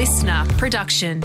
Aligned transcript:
listener 0.00 0.46
production. 0.56 1.20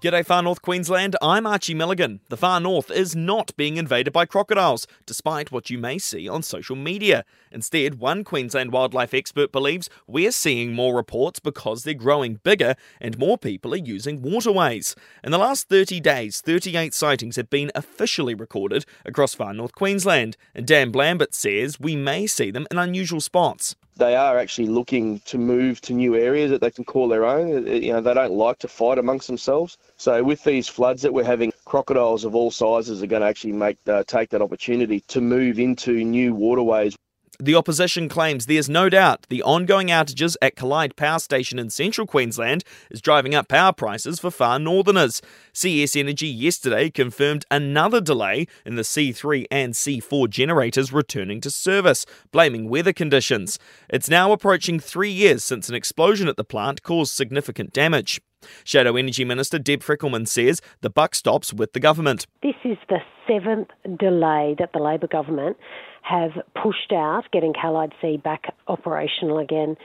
G'day, 0.00 0.26
Far 0.26 0.42
North 0.42 0.60
Queensland. 0.60 1.14
I'm 1.22 1.46
Archie 1.46 1.72
Milligan. 1.72 2.18
The 2.30 2.36
Far 2.36 2.58
North 2.58 2.90
is 2.90 3.14
not 3.14 3.56
being 3.56 3.76
invaded 3.76 4.12
by 4.12 4.26
crocodiles, 4.26 4.88
despite 5.06 5.52
what 5.52 5.70
you 5.70 5.78
may 5.78 5.98
see 5.98 6.28
on 6.28 6.42
social 6.42 6.74
media. 6.74 7.24
Instead, 7.52 8.00
one 8.00 8.24
Queensland 8.24 8.72
wildlife 8.72 9.14
expert 9.14 9.52
believes 9.52 9.88
we're 10.08 10.32
seeing 10.32 10.72
more 10.72 10.96
reports 10.96 11.38
because 11.38 11.84
they're 11.84 11.94
growing 11.94 12.40
bigger 12.42 12.74
and 13.00 13.16
more 13.16 13.38
people 13.38 13.72
are 13.74 13.76
using 13.76 14.20
waterways. 14.20 14.96
In 15.22 15.30
the 15.30 15.38
last 15.38 15.68
30 15.68 16.00
days, 16.00 16.40
38 16.40 16.92
sightings 16.92 17.36
have 17.36 17.50
been 17.50 17.70
officially 17.76 18.34
recorded 18.34 18.84
across 19.04 19.32
Far 19.32 19.54
North 19.54 19.76
Queensland, 19.76 20.36
and 20.56 20.66
Dan 20.66 20.90
Blambert 20.90 21.34
says 21.34 21.78
we 21.78 21.94
may 21.94 22.26
see 22.26 22.50
them 22.50 22.66
in 22.72 22.78
unusual 22.78 23.20
spots 23.20 23.76
they 23.96 24.16
are 24.16 24.38
actually 24.38 24.68
looking 24.68 25.20
to 25.20 25.38
move 25.38 25.80
to 25.82 25.92
new 25.92 26.16
areas 26.16 26.50
that 26.50 26.60
they 26.60 26.70
can 26.70 26.84
call 26.84 27.08
their 27.08 27.24
own. 27.24 27.66
You 27.66 27.92
know, 27.92 28.00
they 28.00 28.14
don't 28.14 28.32
like 28.32 28.58
to 28.60 28.68
fight 28.68 28.98
amongst 28.98 29.26
themselves. 29.26 29.76
So 29.96 30.22
with 30.22 30.42
these 30.44 30.68
floods 30.68 31.02
that 31.02 31.12
we're 31.12 31.24
having, 31.24 31.52
crocodiles 31.64 32.24
of 32.24 32.34
all 32.34 32.50
sizes 32.50 33.02
are 33.02 33.06
going 33.06 33.22
to 33.22 33.28
actually 33.28 33.52
make 33.52 33.78
uh, 33.86 34.04
take 34.06 34.30
that 34.30 34.42
opportunity 34.42 35.00
to 35.08 35.20
move 35.20 35.58
into 35.58 35.92
new 36.04 36.34
waterways. 36.34 36.96
The 37.40 37.54
opposition 37.54 38.08
claims 38.10 38.44
there's 38.44 38.68
no 38.68 38.88
doubt 38.88 39.26
the 39.30 39.42
ongoing 39.42 39.88
outages 39.88 40.36
at 40.42 40.54
Callide 40.54 40.96
Power 40.96 41.18
Station 41.18 41.58
in 41.58 41.70
central 41.70 42.06
Queensland 42.06 42.62
is 42.90 43.00
driving 43.00 43.34
up 43.34 43.48
power 43.48 43.72
prices 43.72 44.20
for 44.20 44.30
far 44.30 44.58
northerners. 44.58 45.22
CS 45.54 45.96
Energy 45.96 46.28
yesterday 46.28 46.90
confirmed 46.90 47.46
another 47.50 48.02
delay 48.02 48.46
in 48.66 48.74
the 48.74 48.82
C3 48.82 49.46
and 49.50 49.72
C4 49.72 50.28
generators 50.28 50.92
returning 50.92 51.40
to 51.40 51.50
service, 51.50 52.04
blaming 52.32 52.68
weather 52.68 52.92
conditions. 52.92 53.58
It's 53.88 54.10
now 54.10 54.32
approaching 54.32 54.78
three 54.78 55.10
years 55.10 55.42
since 55.42 55.70
an 55.70 55.74
explosion 55.74 56.28
at 56.28 56.36
the 56.36 56.44
plant 56.44 56.82
caused 56.82 57.14
significant 57.14 57.72
damage. 57.72 58.20
Shadow 58.64 58.96
Energy 58.96 59.24
Minister 59.24 59.58
Deb 59.58 59.82
Frecklington 59.82 60.26
says 60.26 60.60
the 60.80 60.90
buck 60.90 61.14
stops 61.14 61.52
with 61.52 61.72
the 61.72 61.80
government. 61.80 62.26
This 62.42 62.54
is 62.64 62.78
the 62.88 62.98
seventh 63.26 63.68
delay 63.98 64.56
that 64.58 64.70
the 64.72 64.80
Labor 64.80 65.06
government 65.06 65.56
have 66.02 66.32
pushed 66.60 66.92
out 66.92 67.22
getting 67.32 67.52
Callide 67.52 67.92
C 68.00 68.16
back 68.16 68.54
operational 68.66 69.38
again. 69.38 69.76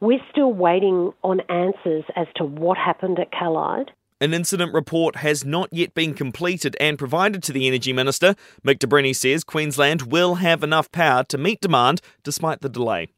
We're 0.00 0.20
still 0.30 0.52
waiting 0.52 1.12
on 1.22 1.40
answers 1.48 2.04
as 2.16 2.26
to 2.36 2.44
what 2.44 2.76
happened 2.76 3.18
at 3.18 3.32
Callide. 3.32 3.88
An 4.20 4.32
incident 4.32 4.72
report 4.72 5.16
has 5.16 5.44
not 5.44 5.68
yet 5.72 5.92
been 5.92 6.14
completed 6.14 6.76
and 6.78 6.98
provided 6.98 7.42
to 7.42 7.52
the 7.52 7.66
Energy 7.66 7.92
Minister. 7.92 8.34
Mick 8.64 9.14
says 9.16 9.44
Queensland 9.44 10.02
will 10.02 10.36
have 10.36 10.62
enough 10.62 10.90
power 10.92 11.24
to 11.24 11.36
meet 11.36 11.60
demand 11.60 12.00
despite 12.22 12.60
the 12.60 12.68
delay. 12.68 13.08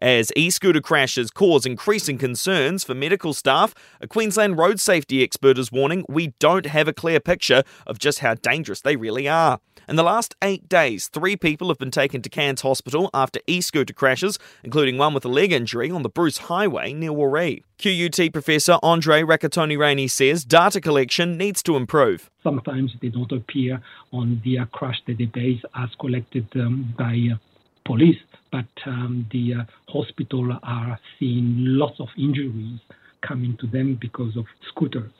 As 0.00 0.30
e 0.36 0.48
scooter 0.50 0.80
crashes 0.80 1.28
cause 1.28 1.66
increasing 1.66 2.18
concerns 2.18 2.84
for 2.84 2.94
medical 2.94 3.34
staff, 3.34 3.74
a 4.00 4.06
Queensland 4.06 4.56
road 4.56 4.78
safety 4.78 5.24
expert 5.24 5.58
is 5.58 5.72
warning 5.72 6.04
we 6.08 6.34
don't 6.38 6.66
have 6.66 6.86
a 6.86 6.92
clear 6.92 7.18
picture 7.18 7.64
of 7.84 7.98
just 7.98 8.20
how 8.20 8.34
dangerous 8.34 8.80
they 8.80 8.94
really 8.94 9.28
are. 9.28 9.58
In 9.88 9.96
the 9.96 10.04
last 10.04 10.36
eight 10.40 10.68
days, 10.68 11.08
three 11.08 11.34
people 11.34 11.66
have 11.66 11.78
been 11.78 11.90
taken 11.90 12.22
to 12.22 12.28
Cairns 12.28 12.60
Hospital 12.60 13.10
after 13.12 13.40
e 13.48 13.60
scooter 13.60 13.92
crashes, 13.92 14.38
including 14.62 14.98
one 14.98 15.14
with 15.14 15.24
a 15.24 15.28
leg 15.28 15.50
injury 15.50 15.90
on 15.90 16.02
the 16.02 16.08
Bruce 16.08 16.38
Highway 16.38 16.92
near 16.92 17.12
Woree. 17.12 17.64
QUT 17.78 18.32
Professor 18.32 18.78
Andry 18.84 19.22
Rakotonirainy 19.24 20.08
says 20.08 20.44
data 20.44 20.80
collection 20.80 21.36
needs 21.36 21.60
to 21.64 21.74
improve. 21.74 22.30
Sometimes 22.44 22.92
they 23.02 23.08
don't 23.08 23.32
appear 23.32 23.82
on 24.12 24.40
the 24.44 24.58
crash 24.70 25.02
database 25.08 25.62
as 25.74 25.88
collected 25.98 26.46
um, 26.54 26.94
by 26.96 27.30
uh, 27.32 27.36
police 27.84 28.18
but 28.50 28.66
um, 28.86 29.26
the 29.32 29.54
uh, 29.54 29.92
hospital 29.92 30.58
are 30.62 30.98
seeing 31.18 31.54
lots 31.58 32.00
of 32.00 32.08
injuries 32.16 32.80
coming 33.26 33.56
to 33.60 33.66
them 33.66 33.98
because 34.00 34.36
of 34.36 34.44
scooters. 34.68 35.12